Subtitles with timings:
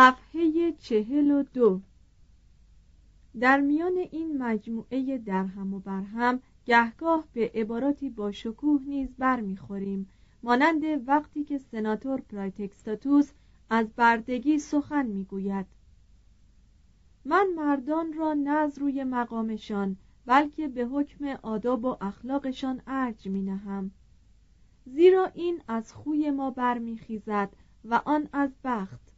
[0.00, 1.80] صفحه چهل و دو.
[3.40, 10.08] در میان این مجموعه درهم و برهم گهگاه به عباراتی با شکوه نیز برمیخوریم.
[10.42, 13.30] مانند وقتی که سناتور پرایتکستاتوس
[13.70, 15.66] از بردگی سخن می‌گوید.
[17.24, 23.90] من مردان را نه روی مقامشان بلکه به حکم آداب و اخلاقشان ارج می نهم
[24.86, 27.52] زیرا این از خوی ما برمیخیزد
[27.84, 29.09] و آن از بخت.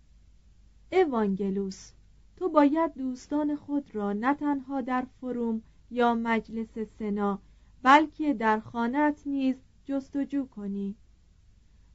[0.93, 1.93] اوانگلوس
[2.37, 7.39] تو باید دوستان خود را نه تنها در فروم یا مجلس سنا
[7.83, 10.97] بلکه در خانت نیز جستجو کنی.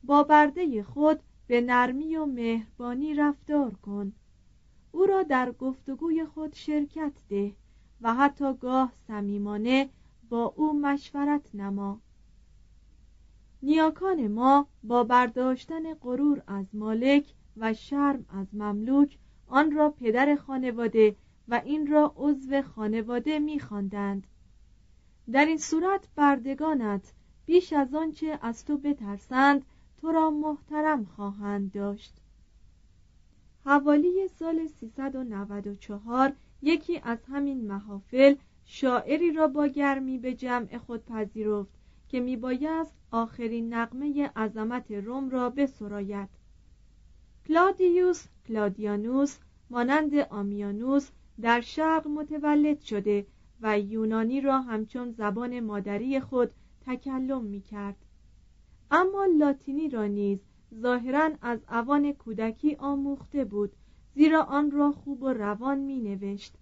[0.03, 4.13] با برده خود به نرمی و مهربانی رفتار کن.
[4.91, 7.53] او را در گفتگوی خود شرکت ده
[8.01, 9.89] و حتی گاه صمیمانه
[10.29, 11.99] با او مشورت نما.
[13.63, 21.15] نیاکان ما با برداشتن غرور از مالک و شرم از مملوک آن را پدر خانواده
[21.47, 24.27] و این را عضو خانواده می‌خواندند.
[25.31, 27.13] در این صورت بردگانت
[27.45, 29.65] بیش از آنچه از تو بترسند
[29.97, 32.13] تو را محترم خواهند داشت
[33.65, 38.35] حوالی سال 394 یکی از همین محافل
[38.65, 41.73] شاعری را با گرمی به جمع خود پذیرفت
[42.09, 46.29] که میبایست آخرین نغمه عظمت روم را بسراید
[47.47, 49.37] کلادیوس کلادیانوس
[49.69, 51.09] مانند آمیانوس
[51.41, 53.25] در شرق متولد شده
[53.61, 56.51] و یونانی را همچون زبان مادری خود
[56.85, 57.95] تکلم می کرد.
[58.91, 60.39] اما لاتینی را نیز
[60.75, 63.71] ظاهرا از اوان کودکی آموخته بود
[64.15, 66.53] زیرا آن را خوب و روان می نوشت.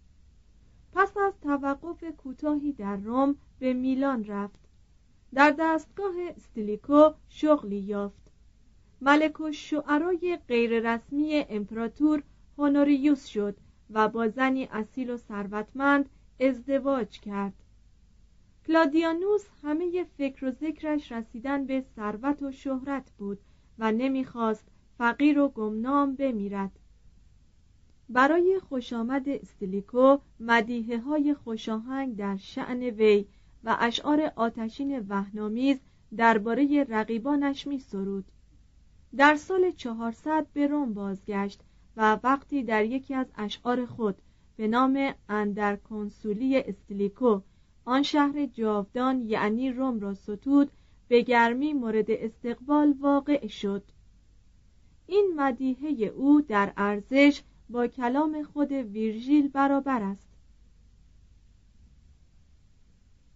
[0.93, 4.59] پس از توقف کوتاهی در روم به میلان رفت
[5.33, 8.24] در دستگاه استیلیکو شغلی یافت
[9.05, 12.23] ملک و شعرای غیررسمی امپراتور
[12.57, 13.57] هونوریوس شد
[13.89, 17.53] و با زنی اصیل و ثروتمند ازدواج کرد
[18.67, 23.39] کلادیانوس همه فکر و ذکرش رسیدن به ثروت و شهرت بود
[23.79, 24.67] و نمی‌خواست
[24.97, 26.79] فقیر و گمنام بمیرد
[28.09, 33.25] برای خوشامد استیلیکو مدیحه های خوشاهنگ در شعن وی
[33.63, 35.79] و اشعار آتشین وهنامیز
[36.17, 38.25] درباره رقیبانش می سرود.
[39.17, 41.61] در سال 400 به روم بازگشت
[41.97, 44.15] و وقتی در یکی از اشعار خود
[44.57, 47.41] به نام اندر کنسولی استیلیکو
[47.85, 50.71] آن شهر جاودان یعنی روم را ستود
[51.07, 53.83] به گرمی مورد استقبال واقع شد.
[55.07, 60.27] این مدیحه او در ارزش با کلام خود ویرژیل برابر است.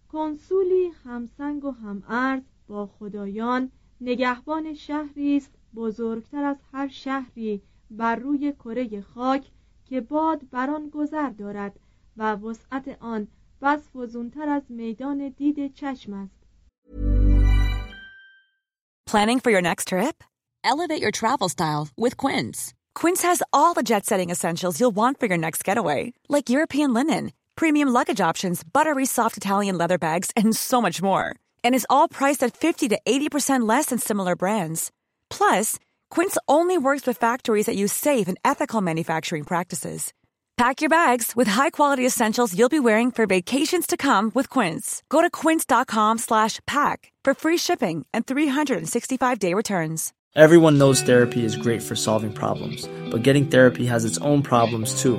[0.08, 7.61] کنسولی همسنگ و هم ارز با خدایان نگهبان شهری است بزرگتر از هر شهری
[7.91, 9.51] بر روی کره خاک
[9.85, 11.79] که باد بر آن گذر دارد
[12.17, 13.27] و وسعت آن
[13.61, 16.45] بس فزونتر از میدان دید چشم است
[19.07, 20.23] Planning for your next trip?
[20.63, 22.73] Elevate your travel style with Quince.
[22.95, 26.93] Quince has all the jet setting essentials you'll want for your next getaway, like European
[26.93, 31.35] linen, premium luggage options, buttery soft Italian leather bags, and so much more.
[31.63, 34.91] And is all priced at 50 to 80% less than similar brands.
[35.30, 35.78] Plus,
[36.10, 40.12] Quince only works with factories that use safe and ethical manufacturing practices.
[40.58, 45.02] Pack your bags with high-quality essentials you'll be wearing for vacations to come with Quince.
[45.08, 50.12] Go to quince.com/pack for free shipping and 365-day returns.
[50.36, 55.00] Everyone knows therapy is great for solving problems, but getting therapy has its own problems
[55.02, 55.18] too,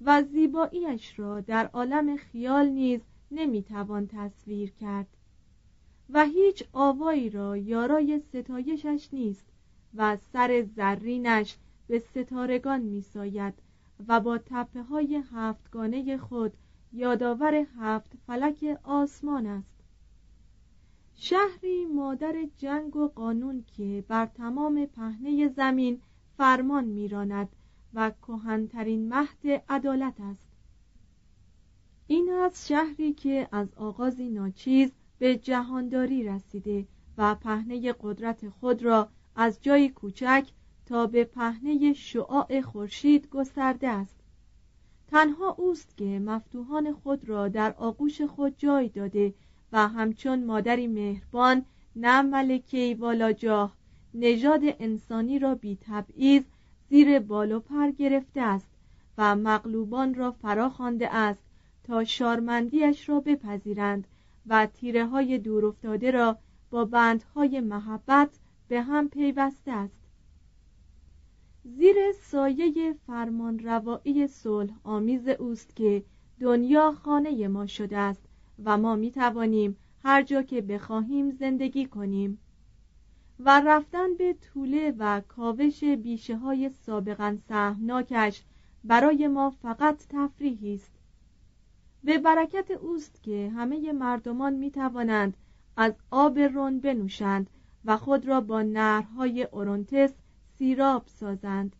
[0.00, 3.00] و زیباییش را در عالم خیال نیز
[3.30, 5.06] نمی‌توان تصویر کرد
[6.10, 9.46] و هیچ آوایی را یارای ستایشش نیست
[9.94, 11.56] و سر زرینش
[11.86, 13.54] به ستارگان میساید
[14.08, 16.52] و با تپه های هفتگانه خود
[16.92, 19.80] یادآور هفت فلک آسمان است.
[21.14, 26.00] شهری مادر جنگ و قانون که بر تمام پهنه زمین
[26.36, 27.48] فرمان میراند
[27.94, 30.48] و کهنترین مهد عدالت است.
[32.06, 36.86] این است شهری که از آغازی ناچیز به جهانداری رسیده
[37.18, 40.50] و پهنه قدرت خود را از جای کوچک
[40.86, 44.16] تا به پهنه شعاع خورشید گسترده است.
[45.08, 49.34] تنها اوست که مفتوحان خود را در آغوش خود جای داده
[49.72, 51.64] و همچون مادری مهربان
[51.96, 53.76] نه ملکه والا جاه
[54.14, 56.42] نژاد انسانی را بی تبعیض
[56.90, 58.70] زیر بال و پر گرفته است
[59.18, 61.42] و مغلوبان را فرا خوانده است
[61.84, 64.06] تا شارمندیش را بپذیرند
[64.46, 66.38] و تیره های دور افتاده را
[66.70, 68.38] با بندهای محبت
[68.68, 70.00] به هم پیوسته است.
[71.64, 76.04] زیر سایه فرمان روایی صلح آمیز اوست که
[76.40, 78.22] دنیا خانه ما شده است
[78.64, 82.38] و ما می توانیم هر جا که بخواهیم زندگی کنیم.
[83.44, 88.42] و رفتن به طوله و کاوش بیشه های سابقا سهمناکش
[88.84, 90.90] برای ما فقط تفریحی است.
[92.04, 95.36] به برکت اوست که همه مردمان می توانند
[95.76, 97.50] از آب رون بنوشند
[97.84, 100.12] و خود را با نرهای اورونتس
[100.58, 101.76] سیراب سازند.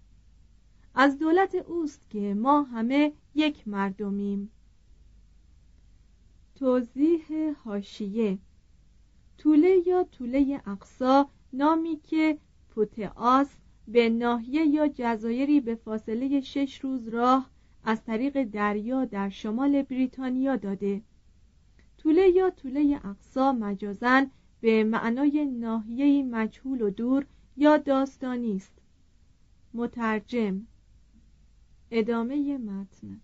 [0.95, 4.51] از دولت اوست که ما همه یک مردمیم.
[6.55, 8.39] توضیح هاشیه
[9.39, 12.39] طوله یا طوله اقصا نامی که
[12.71, 13.57] پوتئاس
[13.89, 17.51] به ناحیه یا جزایری به فاصله شش روز راه
[17.85, 21.03] از طریق دریا در شمال بریتانیا داده.
[21.99, 24.31] طوله یا طوله اقصا مجازن
[24.61, 27.27] به معنای ناحیه مجهول و دور
[27.57, 28.73] یا داستانی است.
[29.75, 30.67] مترجم
[31.91, 33.21] ادامه متن.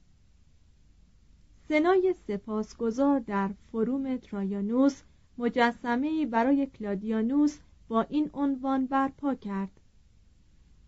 [1.69, 5.03] سنای سپاسگزار در فروم ترایانوس
[5.39, 7.59] مجسمه برای کلادیانوس
[7.89, 9.81] با این عنوان برپا کرد.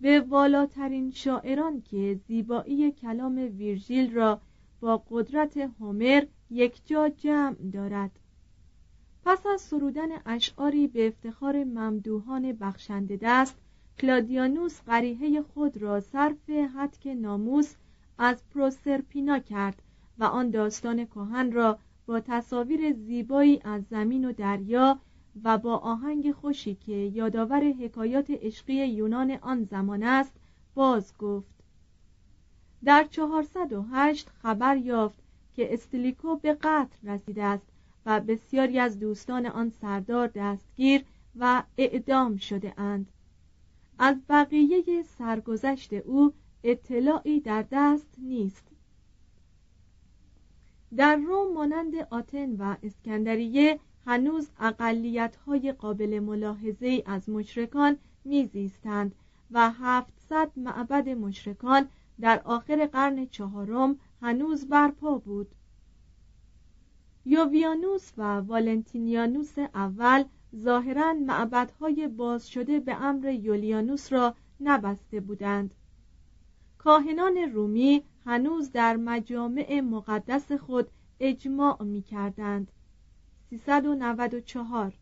[0.01, 4.41] به والاترین شاعران که زیبایی کلام ویرژیل را
[4.81, 6.25] با قدرت هومر
[6.85, 8.11] جا جمع دارد.
[9.25, 13.59] پس از سرودن اشعاری به افتخار ممدوحان بخشنده دست
[13.99, 17.75] کلادیانوس قریحه خود را صرف هتک ناموس
[18.19, 19.83] از پروسرپینا کرد
[20.19, 24.99] و آن داستان کهن را با تصاویر زیبایی از زمین و دریا
[25.45, 30.33] و با آهنگ خوشی که یادآور حکایات عشقی یونان آن زمان است
[30.75, 31.55] باز گفت.
[32.85, 35.19] در 408 خبر یافت
[35.55, 37.67] که استلیکو به قتل رسیده است
[38.07, 41.05] و بسیاری از دوستان آن سردار دستگیر
[41.37, 43.07] و اعدام شده اند.
[43.99, 46.33] از بقیه سرگذشت او
[46.65, 48.65] اطلاعی در دست نیست.
[50.97, 59.15] در روم مانند آتن و اسکندریه هنوز اقلیت های قابل ملاحظه از مشرکان میزیستند
[59.51, 61.89] و هفتصد معبد مشرکان
[62.21, 65.55] در آخر قرن چهارم هنوز برپا بود.
[67.25, 70.25] یوویانوس و والنتینیانوس اول
[70.57, 75.75] ظاهرا معبدهای باز شده به امر یولیانوس را نبسته بودند.
[76.79, 80.89] کاهنان رومی هنوز در مجامع مقدس خود
[81.21, 82.73] اجماع می کردند
[83.51, 84.93] 394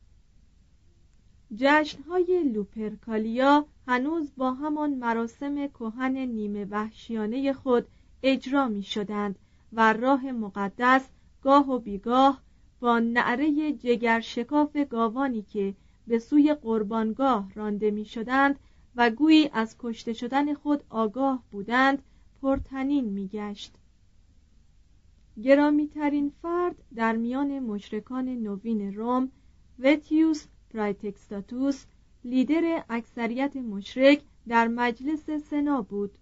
[1.56, 7.86] جشنهای لوپرکالیا هنوز با همان مراسم کهن نیمه وحشیانه خود
[8.22, 9.38] اجرا می شدند
[9.72, 11.08] و راه مقدس
[11.42, 12.42] گاه و بیگاه
[12.80, 15.74] با نعره جگر شکاف گاوانی که
[16.06, 18.58] به سوی قربانگاه رانده می شدند
[18.96, 22.02] و گویی از کشته شدن خود آگاه بودند
[22.42, 23.74] پرتنین می گشت
[25.42, 29.30] گرامیترین فرد در میان مشرکان نوین روم
[29.78, 31.84] وتیوس پرایتکستاتوس
[32.24, 36.18] لیدر اکثریت مشرک در مجلس سنا بود.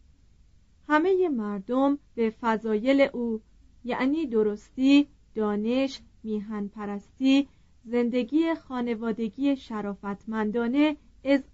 [0.89, 3.41] همه مردم به فضایل او
[3.85, 7.49] یعنی درستی، دانش، میهن پرستی،
[7.85, 10.97] زندگی خانوادگی شرافتمندانه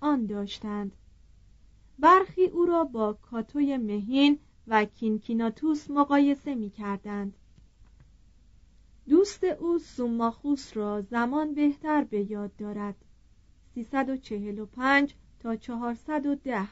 [0.00, 0.92] آن داشتند.
[1.98, 7.34] برخی او را با کاتوی مهین و کینکیناتوس مقایسه می کردند
[9.10, 12.94] دوست او سوماخوس را زمان بهتر به یاد دارد.
[13.74, 16.68] 345 تا 410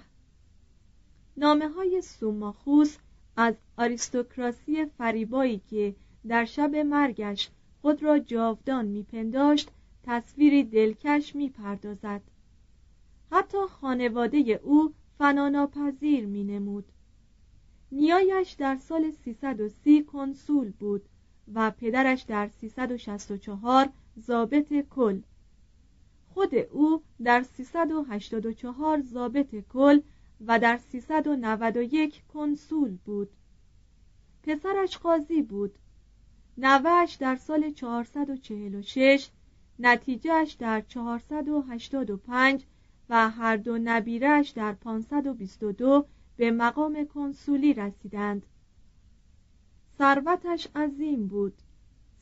[1.37, 2.97] نامه های سوماخوس
[3.37, 5.95] از آریستوکراسی فریبایی که
[6.29, 7.51] در شب مرگش
[7.83, 9.71] خود را جاودان میپنداشت
[10.03, 12.23] تصویری دلکش می‌پردازد.
[13.33, 16.85] حتی خانواده او فناناپذیر مینمود.
[17.93, 21.09] نیایش در سال 330 کنسول بود.
[21.55, 23.89] و پدرش در 364
[24.21, 25.21] ضابط کل.
[26.35, 30.01] خود او در 384 ضابط کل
[30.47, 33.29] و در 391 کنسول بود.
[34.43, 35.79] پسرش قاضی بود.
[36.59, 39.29] نوهش در سال 446
[39.79, 42.65] نتیجهش در 485
[43.11, 48.47] و هر دو نبیرش در 522 به مقام کنسولی رسیدند.
[49.99, 51.55] ثروتش عظیم بود.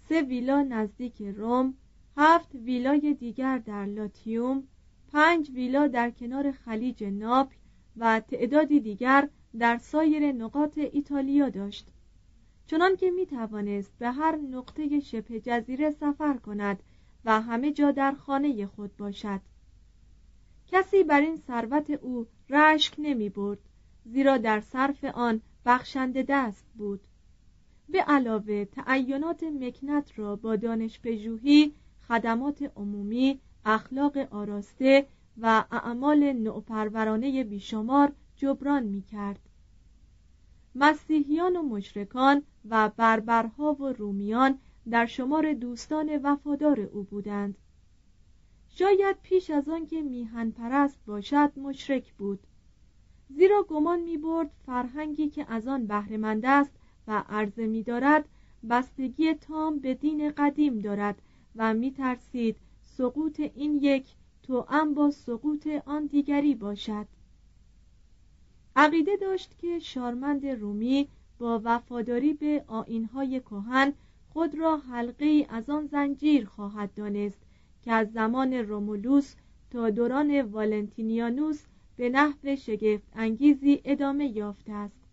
[0.09, 1.75] سه ویلا نزدیک روم
[2.17, 4.63] هفت ویلای دیگر در لاتیوم
[5.13, 7.57] پنج ویلا در کنار خلیج ناپل
[7.97, 9.29] و تعدادی دیگر
[9.59, 11.89] در سایر نقاط ایتالیا داشت.
[12.67, 16.83] چنان که می توانست به هر نقطه شبه جزیره سفر کند
[17.25, 19.41] و همه جا در خانه خود باشد.
[20.67, 23.59] کسی بر این ثروت او رشک نمی برد
[24.05, 27.01] زیرا در صرف آن بخشنده دست بود.
[27.89, 31.73] به علاوه تعینات مکنت را با دانش پژوهی
[32.09, 35.07] خدمات عمومی اخلاق آراسته
[35.39, 39.41] و اعمال نوپرورانه بیشمار جبران می کرد.
[40.75, 44.59] مسیحیان و مشرکان و بربرها و رومیان
[44.91, 47.59] در شمار دوستان وفادار او بودند
[48.69, 52.41] شاید پیش از آن که میهن پرست باشد مشرک بود
[53.29, 56.76] زیرا گمان می برد فرهنگی که از آن بهرهمند است
[57.09, 58.29] و عرضه می دارد
[58.71, 61.23] بستگی تام به دین قدیم دارد
[61.57, 64.07] و می ترسید سقوط این یک
[64.43, 67.07] توأم با سقوط آن دیگری باشد.
[68.77, 71.09] عقیده داشت که شارمند رومی
[71.39, 73.93] با وفاداری به آینهای کهن
[74.33, 77.39] خود را حلقه از آن زنجیر خواهد دانست
[77.83, 79.35] که از زمان رومولوس
[79.71, 81.63] تا دوران والنتینیانوس
[81.97, 85.06] به نحو شگفت انگیزی ادامه یافته است.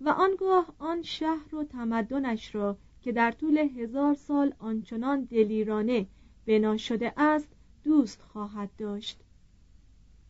[0.00, 6.06] و آنگاه آن شهر و تمدنش را که در طول هزار سال آنچنان دلیرانه
[6.46, 7.48] بنا شده است
[7.84, 9.20] دوست خواهد داشت.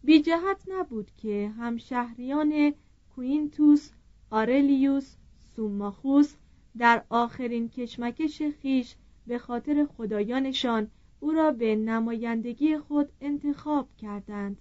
[0.05, 2.75] بی جهت نبود که همشهریان
[3.15, 3.91] کوینتوس
[4.31, 5.17] آرلیوس
[5.57, 6.35] سوماخوس
[6.79, 8.97] در آخرین کشمکش خیش
[9.27, 14.61] به خاطر خدایانشان او را به نمایندگی خود انتخاب کردند.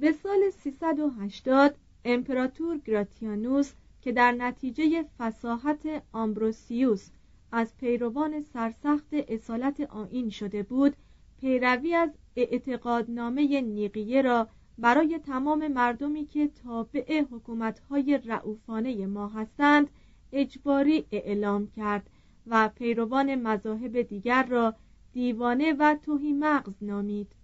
[0.00, 7.10] به سال 380 امپراتور گراتیانوس که در نتیجه فساحت آمبروسیوس
[7.52, 10.96] از پیروان سرسخت اصالت آین شده بود
[11.40, 19.90] پیروی از اعتقادنامه نیقیه را برای تمام مردمی که تابع حکومتهای رعوفانه ما هستند
[20.32, 22.10] اجباری اعلام کرد
[22.46, 24.74] و پیروان مذاهب دیگر را
[25.12, 27.39] دیوانه و توهی مغز نامید.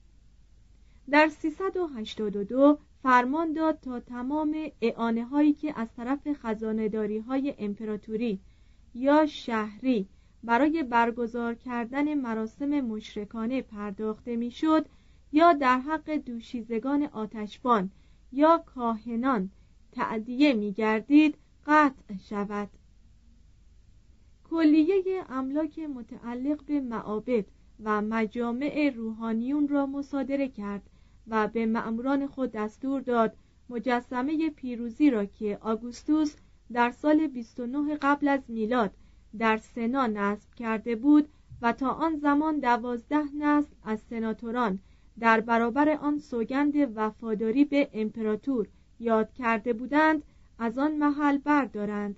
[1.11, 8.41] در 382 فرمان داد تا تمام اعانه هایی که از طرف خزانداری های امپراتوری
[8.95, 10.09] یا شهری
[10.45, 14.87] برای برگزار کردن مراسم مشرکانه پرداخته می‌شد
[15.33, 17.91] یا در حق دوشیزگان آتشبان
[18.33, 19.51] یا کاهنان
[19.93, 22.69] تعدیه می گردید قطع شود.
[24.51, 27.45] کلیه املاک متعلق به معابد
[27.85, 30.91] و مجامع روحانیون را مصادره کرد.
[31.29, 33.37] و به مأموران خود دستور داد
[33.69, 36.37] مجسمه پیروزی را که آگوستوس
[36.73, 38.91] در سال 29 قبل از میلاد
[39.39, 41.29] در سنا نصب کرده بود
[41.63, 44.79] و تا آن زمان دوازده نسل از سناتوران
[45.19, 48.69] در برابر آن سوگند وفاداری به امپراتور
[49.01, 50.23] یاد کرده بودند
[50.59, 52.17] از آن محل بردارند.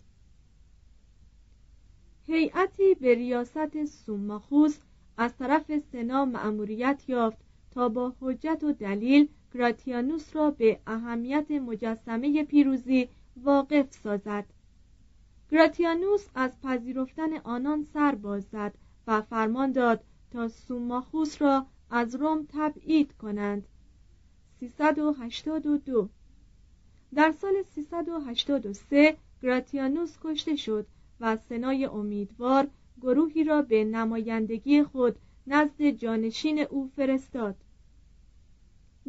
[2.26, 4.78] هیئتی به ریاست سوماخوس
[5.16, 7.48] از طرف سنا مأموریت یافت
[7.87, 14.44] با حجت و دلیل گراتیانوس را به اهمیت مجسمه پیروزی واقف سازد.
[15.50, 18.75] گراتیانوس از پذیرفتن آنان سر باز زد
[19.06, 23.68] و فرمان داد تا سوماخوس را از روم تبعید کنند.
[24.61, 26.08] 382
[27.14, 30.87] در سال 383 گراتیانوس کشته شد
[31.20, 32.68] و سنای امیدوار
[33.00, 35.16] گروهی را به نمایندگی خود
[35.47, 37.56] نزد جانشین او فرستاد.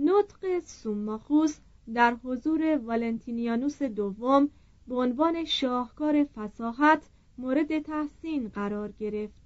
[0.05, 1.59] نطق سوماخوس
[1.93, 4.49] در حضور والنتینیانوس دوم
[4.87, 7.01] به عنوان شاهکار فساحت
[7.37, 9.39] مورد تحسین قرار گرفت.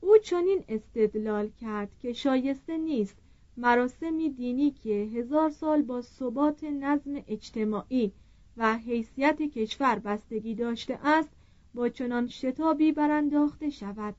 [0.00, 3.16] او چنین استدلال کرد که شایسته نیست
[3.56, 8.12] مراسمی دینی که هزار سال با ثبات نظم اجتماعی
[8.56, 11.30] و حیثیت کشور بستگی داشته است
[11.74, 14.14] با چنان شتابی برانداخته شود.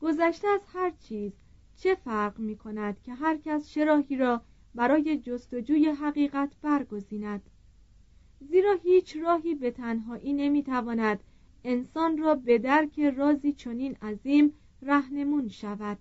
[0.00, 1.32] گذشته از هر چیز
[1.76, 4.42] چه فرق می کند که هر کس شراحی را
[4.74, 7.42] برای جستجوی حقیقت برگزیند؟
[8.40, 11.20] زیرا هیچ راهی به تنهایی نمی‌تواند
[11.64, 14.52] انسان را به درک رازی چنین عظیم
[14.82, 15.98] رهنمون شود.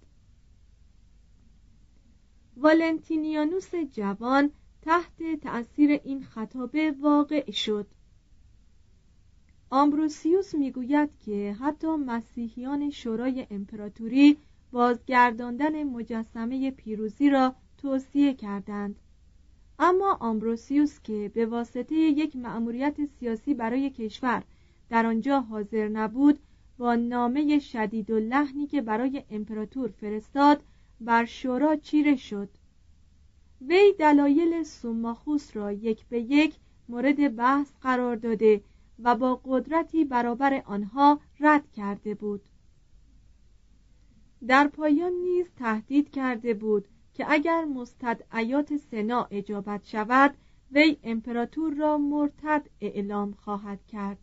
[2.58, 4.52] والنتینیانوس جوان
[4.82, 7.88] تحت تأثیر این خطابه واقع شد.
[9.70, 14.38] آمبروسیوس می‌گوید که حتی مسیحیان شورای امپراتوری
[14.74, 18.96] بازگرداندن مجسمه پیروزی را توصیه کردند.
[19.80, 24.44] اما آمبروسیوس که به واسطه یک مأموریت سیاسی برای کشور
[24.90, 26.40] در آنجا حاضر نبود
[26.78, 30.64] با نامه شدید و لحنی که برای امپراتور فرستاد
[31.02, 32.50] بر شورا چیره شد.
[33.68, 36.56] وی دلایل سوماخوس را یک به یک
[36.90, 38.62] مورد بحث قرار داده
[39.04, 42.42] و با قدرتی برابر آنها رد کرده بود.
[44.48, 50.36] در پایان نیز تهدید کرده بود که اگر مستدعیات سنا اجابت شود
[50.72, 54.18] وی امپراتور را مرتد اعلام خواهد کرد.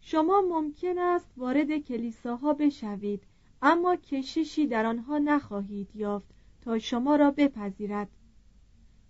[0.00, 3.22] شما ممکن است وارد کلیساها بشوید
[3.62, 6.28] اما کشیشی در آنها نخواهید یافت
[6.62, 8.08] تا شما را بپذیرد.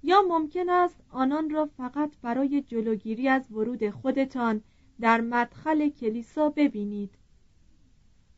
[0.02, 4.62] یا ممکن است آنان را فقط برای جلوگیری از ورود خودتان
[5.00, 7.10] در مدخل کلیسا ببینید.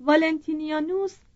[0.01, 1.18] والنتینیانوس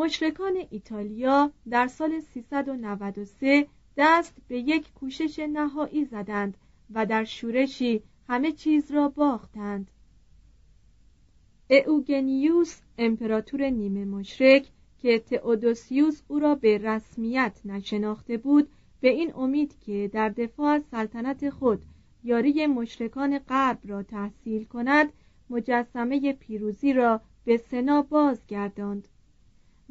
[0.00, 6.56] مشرکان ایتالیا در سال 393 دست به یک کوشش نهایی زدند
[6.90, 9.90] و در شورشی همه چیز را باختند.
[11.86, 18.68] اوگنیوس امپراتور نیمه مشرک که تئودوسیوس او را به رسمیت نشناخته بود
[19.00, 21.82] به این امید که در دفاع از سلطنت خود
[22.24, 25.12] یاری مشرکان غرب را تحصیل کند
[25.50, 29.08] مجسمه پیروزی را به سنا بازگرداند.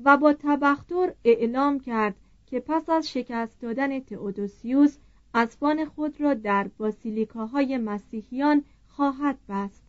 [0.06, 4.98] و با تبختر اعلام کرد که پس از شکست دادن تئودوسیوس
[5.34, 9.84] اسبان خود را در باسیلیکاهای مسیحیان خواهد بست.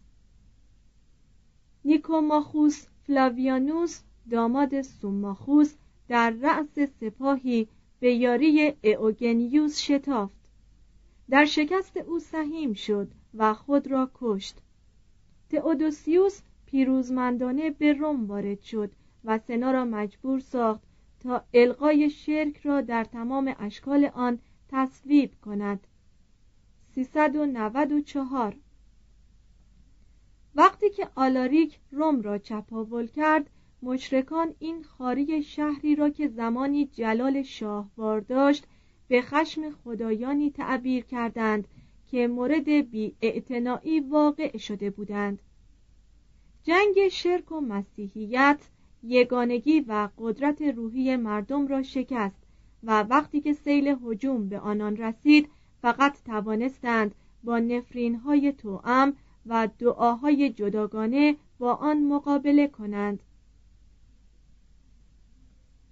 [1.85, 5.75] نیکوماخوس فلاویانوس داماد سوماخوس
[6.09, 7.69] در رأس سپاهی
[8.01, 10.41] به یاری اوگنیوس شتافت.
[11.31, 14.59] در شکست او سهیم شد و خود را کشت.
[15.51, 18.91] تئودوسیوس پیروزمندانه به روم وارد شد
[19.25, 20.83] و سنا را مجبور ساخت
[21.21, 25.87] تا القای شرک را در تمام اشکال آن تصویب کند.
[26.95, 28.57] 394
[30.55, 33.51] وقتی که آلاریک روم را چپاول کرد
[33.83, 38.67] مشرکان این خاری شهری را که زمانی جلال شاهوار داشت
[39.09, 41.69] به خشم خدایانی تعبیر کردند
[42.11, 43.15] که مورد بی
[44.11, 45.43] واقع شده بودند.
[46.63, 48.61] جنگ شرک و مسیحیت
[49.03, 52.43] یگانگی و قدرت روحی مردم را شکست
[52.83, 55.49] و وقتی که سیل هجوم به آنان رسید
[55.83, 63.23] فقط توانستند با نفرین های توام و دعاهای جداگانه با آن مقابله کنند.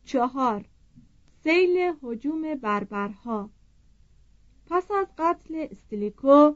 [0.05, 0.65] چهار
[1.43, 3.51] سیل هجوم بربرها
[4.67, 6.53] پس از قتل استلیکو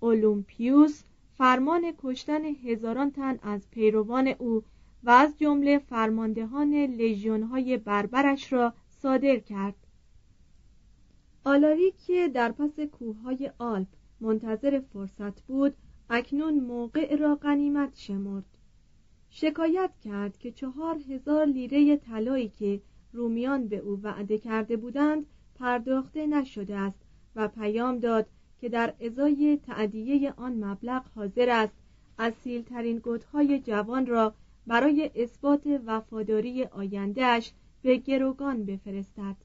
[0.00, 1.02] اولومپیوس
[1.38, 4.62] فرمان کشتن هزاران تن از پیروان او
[5.04, 9.74] و از جمله فرماندهان لژیونهای بربرش را صادر کرد.
[11.44, 13.88] آلاریک که در پس کوههای آلپ
[14.20, 15.74] منتظر فرصت بود
[16.10, 18.44] اکنون موقع را غنیمت شمرد.
[19.30, 22.80] شکایت کرد که چهار هزار لیره طلایی که
[23.12, 26.98] رومیان به او وعده کرده بودند پرداخته نشده است
[27.36, 28.26] و پیام داد
[28.60, 31.74] که در ازای تعدیه آن مبلغ حاضر است.
[32.18, 34.34] اصیلترین گدهای جوان را
[34.68, 37.52] برای اثبات وفاداری آیندهش
[37.82, 39.36] به گروگان بفرستد.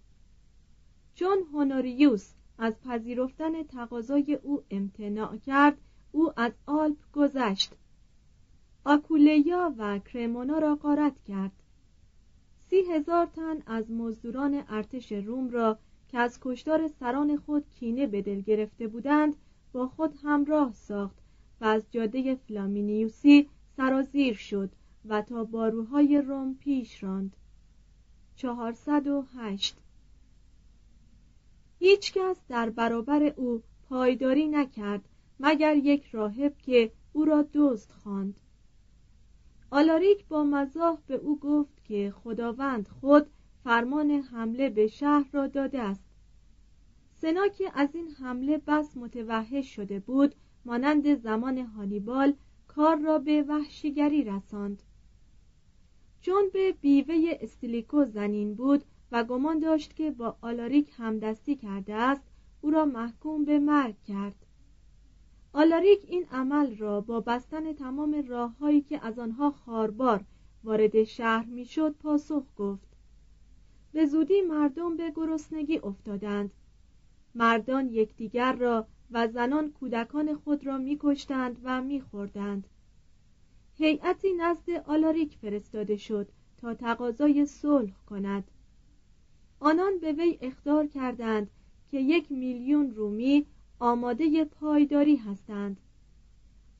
[1.16, 5.78] چون هونوریوس از پذیرفتن تقاضای او امتناع کرد
[6.12, 7.74] او از آلپ گذشت.
[8.86, 11.52] آکویلیا و کرمونا را غارت کرد.
[12.70, 18.22] سی هزار تن از مزدوران ارتش روم را که از کشتار سران خود کینه به
[18.22, 19.36] دل گرفته بودند
[19.74, 21.18] با خود همراه ساخت
[21.62, 24.70] و از جاده فلامینیوسی سرازیر شد.
[25.06, 27.36] و تا باروهای روم پیش راند.
[28.36, 29.78] چهارصد و هشت.
[31.80, 38.40] هیچکس در برابر او پایداری نکرد مگر یک راهب که او را دزد خواند.
[39.72, 43.28] آلاریک با مزاح به او گفت که خداوند خود
[43.64, 46.04] فرمان حمله به شهر را داده است.
[47.14, 50.36] سنا که از این حمله بس متوحش شده بود
[50.66, 52.34] مانند زمان هانیبال
[52.68, 54.84] کار را به وحشیگری رساند.
[56.24, 62.24] چون به بیوه استیلیکو زنین بود و گمان داشت که با آلاریک همدستی کرده است
[62.62, 64.36] او را محکوم به مرگ کرد.
[65.54, 70.24] آلاریک این عمل را با بستن تمام راههایی که از آنها خاربار
[70.64, 72.88] وارد شهر می‌شد پاسخ گفت.
[73.92, 76.52] به زودی مردم به گرسنگی افتادند.
[77.36, 82.68] مردان یکدیگر را و زنان کودکان خود را میکشتند و میخوردند.
[83.78, 88.52] هیئتی نزد آلاریک فرستاده شد تا تقاضای صلح کند.
[89.60, 91.50] آنان به وی اخطار کردند
[91.92, 93.46] که یک میلیون رومی
[93.80, 95.78] آماده پایداری هستند.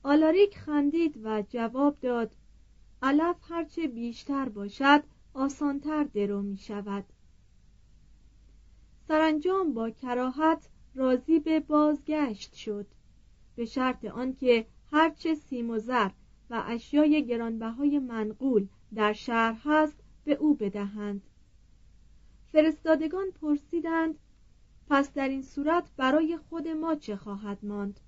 [0.02, 2.34] آلاریک خندید و جواب داد
[3.02, 5.02] علف هرچه بیشتر باشد
[5.34, 7.04] آسانتر درو می شود.
[9.08, 12.86] سرانجام با کراهت راضی به بازگشت شد
[13.56, 16.10] به شرط آنکه هرچه سیم و زر
[16.50, 21.22] و اشیای گرانبهای منقول در شهر هست به او بدهند.
[22.52, 24.18] فرستادگان پرسیدند
[24.90, 28.00] پس در این صورت برای خود ما چه خواهد ماند؟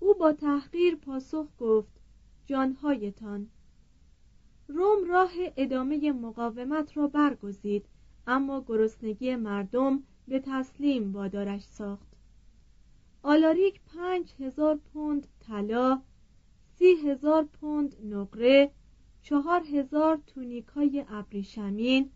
[0.00, 2.00] او با تحقیر پاسخ گفت
[2.46, 3.48] جانهایتان.
[4.68, 7.86] روم راه ادامه مقاومت را برگزید
[8.26, 12.06] اما گرسنگی مردم به تسلیم وادارش ساخت.
[13.22, 16.02] آلاریک پنج هزار پوند طلا
[16.78, 18.70] سی هزار پوند نقره
[19.22, 22.10] چهار هزار تونیکای ابریشمین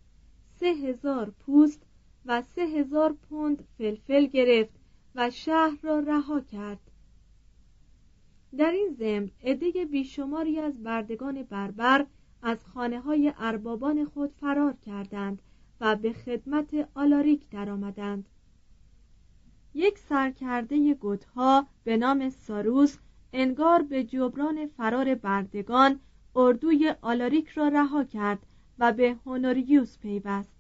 [0.61, 1.83] سه هزار پوست
[2.27, 4.75] و سه هزار پوند فلفل گرفت
[5.15, 6.91] و شهر را رها کرد
[8.57, 12.07] در این ضمن عده بیشماری از بردگان بربر
[12.43, 15.43] از خانه های اربابان خود فرار کردند
[15.81, 18.29] و به خدمت آلاریک درآمدند.
[19.75, 22.99] یک سرکرده گدها به نام ساروس
[23.33, 26.01] انگار به جبران فرار بردگان
[26.37, 28.47] اردوی آلاریک را رها کرد
[28.79, 30.55] و به هونوریوس پیوست.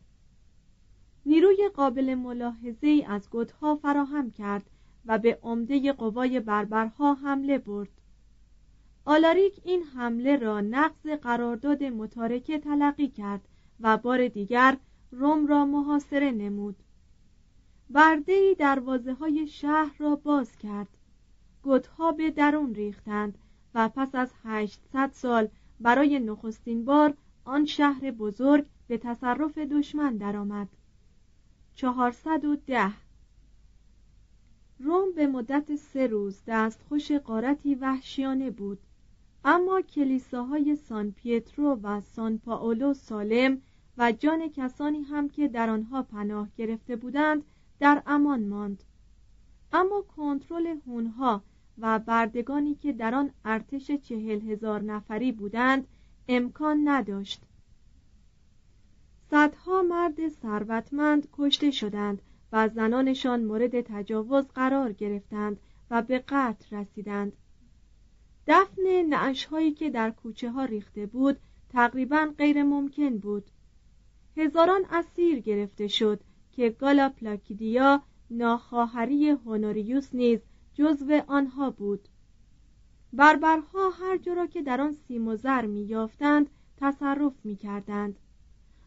[1.27, 4.71] نیروی قابل ملاحظه ای از گدها فراهم کرد
[5.07, 7.91] و به عمده قوای بربرها حمله برد.
[9.05, 13.49] آلاریک این حمله را نقض قرارداد متارکه تلقی کرد
[13.81, 14.77] و بار دیگر
[15.11, 16.77] روم را محاصره نمود.
[17.91, 20.89] برده دروازه های شهر را باز کرد.
[21.65, 23.39] گدها به درون ریختند
[23.75, 25.49] و پس از 800 سال
[25.81, 30.69] برای نخستین بار آن شهر بزرگ به تصرف دشمن درآمد.
[31.75, 32.93] 410
[34.81, 38.79] روم به مدت سه روز دستخوش قارتی وحشیانه بود
[39.45, 43.63] اما کلیساهای سان پیترو و سان پاولو سالم
[43.99, 47.45] و جان کسانی هم که در آنها پناه گرفته بودند
[47.81, 48.83] در امان ماند
[49.73, 51.43] اما کنترل هونها
[51.79, 55.87] و بردگانی که در آن ارتش چهل هزار نفری بودند
[56.29, 57.43] امکان نداشت.
[59.31, 67.33] صدها مرد ثروتمند کشته شدند و زنانشان مورد تجاوز قرار گرفتند و به قتل رسیدند.
[68.47, 71.37] دفن نعش هایی که در کوچه ها ریخته بود
[71.69, 73.51] تقریبا غیر ممکن بود.
[74.37, 76.21] هزاران اسیر گرفته شد
[76.53, 80.41] که گالا پلاکیدیا ناخواهری هونوریوس نیز
[80.75, 82.09] جزو آنها بود.
[83.13, 88.19] بربرها هر جا که در آن سیم و زر می یافتند تصرف می کردند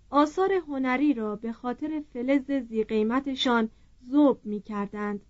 [0.09, 3.69] آثار هنری را به خاطر فلز زیقیمتشان
[4.01, 5.21] زوب می کردند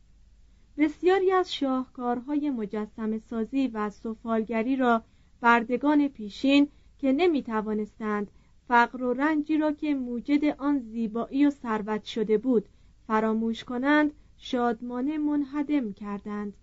[0.77, 5.03] بسیاری از شاهکارهای مجسم سازی و سفالگری را
[5.41, 8.31] بردگان پیشین که نمی توانستند
[8.67, 12.65] فقر و رنجی را که موجد آن زیبایی و ثروت شده بود
[13.07, 14.13] فراموش کنند
[14.45, 16.53] شادمانه منهدم کردند.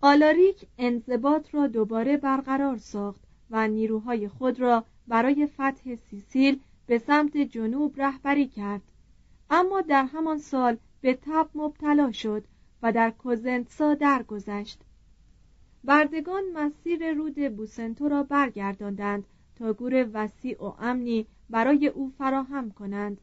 [0.00, 7.36] آلاریک انضباط را دوباره برقرار ساخت و نیروهای خود را برای فتح سیسیل به سمت
[7.36, 8.82] جنوب رهبری کرد.
[9.50, 12.44] اما در همان سال به تب مبتلا شد
[12.82, 14.80] و در کوزنتسا درگذشت.
[15.84, 19.24] بردگان مسیر رود بوسنتو را برگرداندند
[19.56, 23.20] تا گور وسیع و امنی برای او فراهم کنند.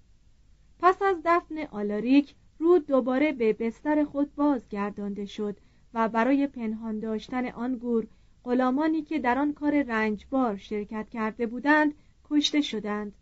[0.80, 5.58] پس از دفن آلاریک رود دوباره به بستر خود بازگردانده شد
[5.94, 8.08] و برای پنهان داشتن آن گور
[8.44, 11.94] غلامانی که در آن کار رنجبار شرکت کرده بودند
[12.30, 13.13] کشته شدند.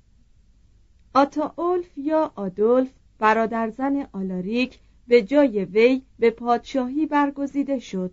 [1.14, 8.12] آتاولف یا آدولف برادرزن آلاریک به جای وی به پادشاهی برگزیده شد.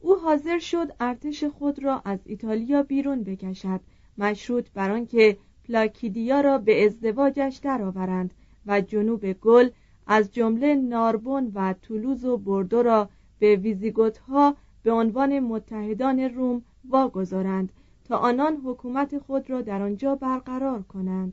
[0.00, 3.80] او حاضر شد ارتش خود را از ایتالیا بیرون بکشد
[4.18, 5.36] مشروط بر آنکه
[5.68, 8.30] پلاکیدیا را به ازدواجش درآورند
[8.66, 9.70] و جنوب گل
[10.08, 16.62] از جمله ناربون و تولوز و بردو را به ویزیگوت ها به عنوان متحدان روم
[16.88, 17.72] واگذارند
[18.04, 21.32] تا آنان حکومت خود را در آنجا برقرار کنند.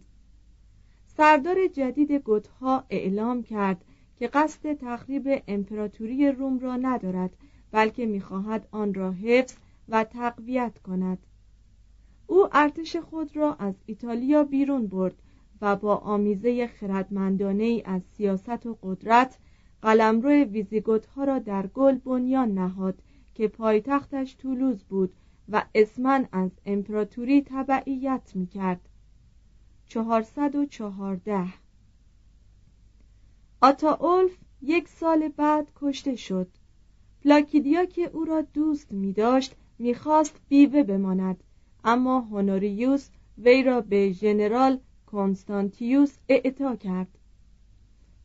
[1.18, 3.86] سردار جدید گوتها اعلام کرد
[4.16, 7.38] که قصد تخریب امپراتوری روم را ندارد
[7.72, 9.56] بلکه می‌خواهد آن را حفظ
[9.90, 11.18] و تقویت کند.
[12.28, 15.16] او ارتش خود را از ایتالیا بیرون برد
[15.62, 19.38] و با آمیزه خردمندانه ای از سیاست و قدرت
[19.82, 23.02] قلمرو ویزیگوت ها را در گل بنیان نهاد
[23.34, 25.14] که پایتختش تولوز بود
[25.50, 28.90] و اسمن از امپراتوری تبعیت می کرد
[29.86, 31.46] 414
[33.62, 36.48] اولف یک سال بعد کشته شد.
[37.24, 41.44] پلاکیدیا که او را دوست می داشت می خواست بیوه بماند
[41.84, 44.80] اما هونوریوس وی را به ژنرال
[45.16, 47.08] کنستانتیوس اعطا کرد.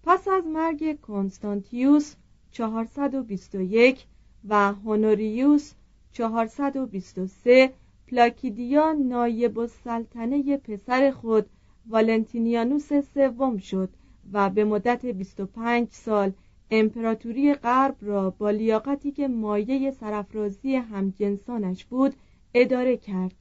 [0.05, 2.14] پس از مرگ کنستانتیوس
[2.53, 4.05] 421
[4.48, 5.72] و هونوریوس
[6.12, 7.72] 423
[8.09, 11.46] پلاکیدیا نایب السلطنه پسر خود
[11.88, 13.88] والنتینیانوس سوم شد
[14.33, 16.33] و به مدت 25 سال
[16.70, 22.14] امپراتوری غرب را با لیاقتی که مایه سرافرازی همجنسانش بود
[22.55, 23.35] اداره کرد.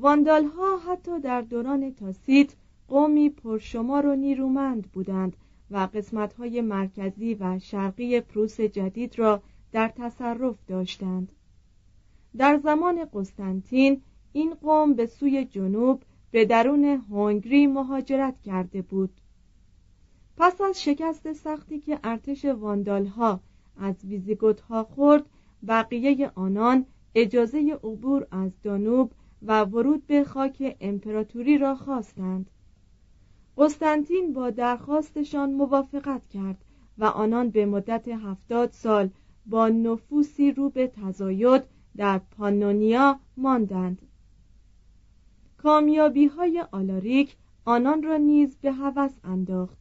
[0.00, 2.54] واندال ها حتی در دوران تاسیت
[2.88, 5.36] قومی پرشمار و نیرومند بودند
[5.70, 11.32] و قسمت های مرکزی و شرقی پروس جدید را در تصرف داشتند.
[12.36, 19.20] در زمان قسطنطین این قوم به سوی جنوب به درون هنگری مهاجرت کرده بود.
[20.36, 23.40] پس از شکست سختی که ارتش واندال ها
[23.76, 25.24] از ویزیگوت ها خورد
[25.68, 32.50] بقیه آنان اجازه عبور از دانوب و ورود به خاک امپراتوری را خواستند.
[33.56, 36.64] قسطنطین با درخواستشان موافقت کرد
[36.98, 39.10] و آنان به مدت هفتاد سال
[39.46, 41.62] با نفوسی رو به تزاید
[41.96, 44.02] در پانونیا ماندند.
[45.56, 49.78] کامیابی های آلاریک آنان را نیز به هوس انداخت.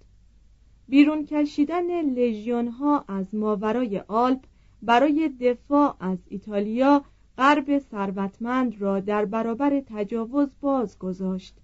[0.88, 4.40] بیرون کشیدن لژیون ها از ماورای آلپ
[4.82, 7.04] برای دفاع از ایتالیا
[7.38, 11.56] غرب ثروتمند را در برابر تجاوز باز گذاشت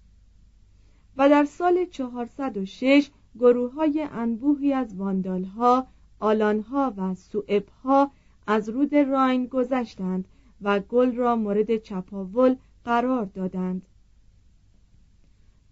[1.16, 5.86] و در سال 406 گروه های انبوهی از واندالها،
[6.20, 8.10] آلانها و سوئبها
[8.46, 10.24] از رود راین گذشتند
[10.62, 13.86] و گل را مورد چپاول قرار دادند.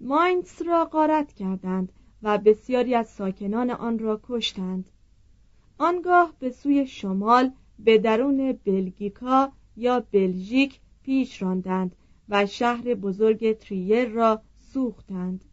[0.01, 4.91] ماینس را غارت کردند و بسیاری از ساکنان آن را کشتند.
[5.79, 11.97] آنگاه به سوی شمال به درون بلگیکا یا بلژیک پیش راندند
[12.29, 15.45] و شهر بزرگ تریر را سوختند.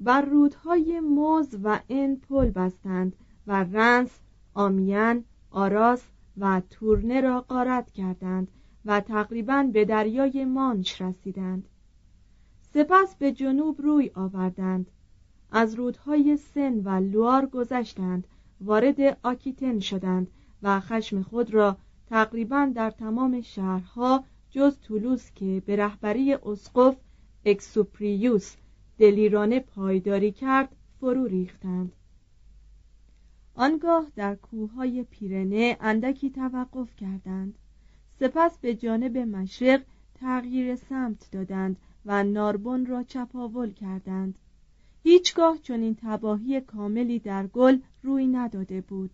[0.00, 4.20] بر رودهای موز و ان پل بستند و رنس
[4.54, 6.04] آمیان آراس
[6.36, 8.48] و تورنه را غارت کردند
[8.84, 11.68] و تقریبا به دریای مانش رسیدند.
[12.60, 14.90] سپس به جنوب روی آوردند.
[15.50, 18.26] از رودهای سن و لوار گذشتند
[18.60, 20.30] وارد آکیتن شدند
[20.62, 21.76] و خشم خود را
[22.10, 26.96] تقریبا در تمام شهرها جز طولوس که به رهبری اسقف
[27.44, 28.56] اکسوپریوس
[28.98, 31.92] دلیرانه پایداری کرد فرو ریختند.
[33.54, 37.58] آنگاه در کوههای پیرنه اندکی توقف کردند.
[38.20, 39.82] سپس به جانب مشرق
[40.14, 44.38] تغییر سمت دادند و ناربون را چپاول کردند.
[45.02, 49.10] هیچگاه چنین تباهی کاملی در گل روی نداده بود.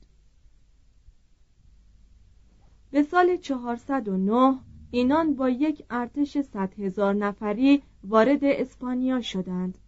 [2.94, 4.58] به سال 409
[4.90, 9.78] اینان با یک ارتش صد هزار نفری وارد اسپانیا شدند.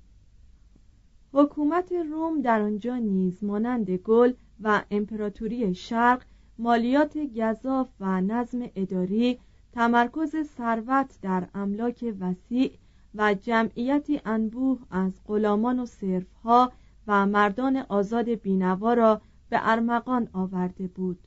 [1.33, 6.23] حکومت روم در آنجا نیز مانند گل و امپراتوری شرق
[6.59, 9.39] مالیات گذاف و نظم اداری
[9.73, 12.73] تمرکز ثروت در املاک وسیع
[13.15, 16.73] و جمعیتی انبوه از غلامان و صرفها
[17.07, 21.19] و مردان آزاد بینوا را به ارمغان آورده بود.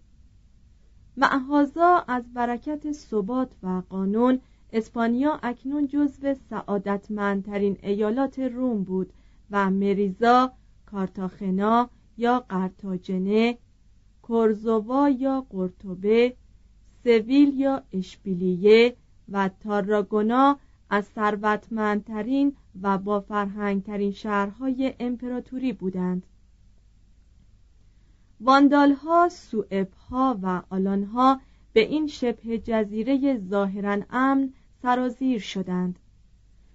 [1.21, 4.39] معهازا از برکت ثبات و قانون؟
[4.73, 9.13] اسپانیا اکنون جزو سعادتمندترین ایالات روم بود
[9.51, 10.51] و مریزا،
[10.85, 13.57] کارتاخنا یا قرتاجنه،
[14.21, 16.35] کورزوا یا قرطبه،
[17.03, 18.95] سویل یا اشبیلیه
[19.29, 20.57] و تاراگونا
[20.89, 26.23] از ثروتمندترین و با فرهنگترین شهرهای امپراتوری بودند.
[28.41, 31.39] واندالها، سوئبها و آلانها
[31.73, 35.99] به این شبه جزیره ظاهرا امن سرازیر شدند.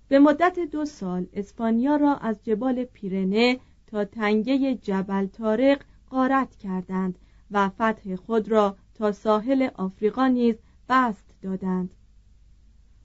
[0.09, 7.19] به مدت دو سال اسپانیا را از جبال پیرنه تا تنگه جبل تارق غارت کردند
[7.51, 10.57] و فتح خود را تا ساحل آفریقا نیز
[10.89, 11.95] بست دادند.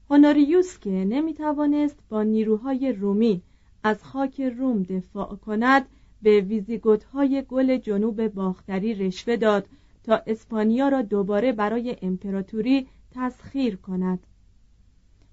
[0.09, 3.41] هونوریوس که نمی‌توانست با نیروهای رومی
[3.83, 5.85] از خاک روم دفاع کند
[6.21, 9.67] به ویزیگوتهای گل جنوب باختری رشوه داد
[10.03, 14.19] تا اسپانیا را دوباره برای امپراتوری تسخیر کند.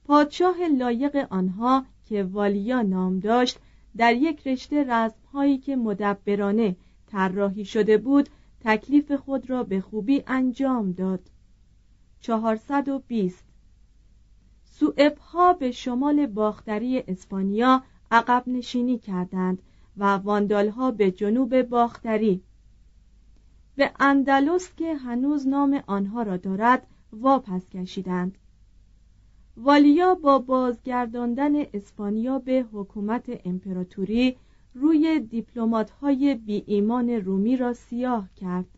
[0.04, 3.58] پادشاه لایق آنها که والیا نام داشت
[3.96, 8.28] در یک رشته رسمهایی که مدبرانه طراحی شده بود
[8.60, 11.20] تکلیف خود را به خوبی انجام داد.
[12.20, 13.44] 420
[14.64, 19.62] سوئبها به شمال باختری اسپانیا عقب نشینی کردند
[19.96, 22.42] و واندالها به جنوب باختری.
[23.76, 28.38] به اندلس که هنوز نام آنها را دارد واپس کشیدند
[29.56, 34.36] والیا با بازگرداندن اسپانیا به حکومت امپراتوری
[34.74, 38.75] روی دیپلمات‌های بی ایمان رومی را سیاه کرد.